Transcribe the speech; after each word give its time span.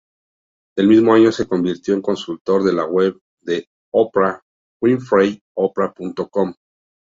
El 0.77 0.87
mismo 0.87 1.13
año 1.13 1.31
se 1.31 1.47
convirtió 1.47 1.93
en 1.93 2.01
consultor 2.01 2.63
de 2.63 2.73
la 2.73 2.85
web 2.85 3.21
de 3.41 3.67
Oprah 3.93 4.41
Winfrey 4.81 5.39
Oprah.com. 5.55 6.55